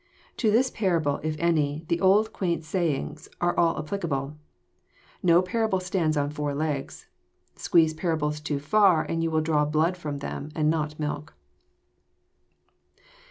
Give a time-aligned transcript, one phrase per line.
[0.37, 4.35] To this parable, if any, the old quaint sayings are applicable:
[4.79, 7.05] <* No parable stands on four legs."—
[7.55, 11.35] "Squeeze parables too far, and you will draw blood trom them, and not milk."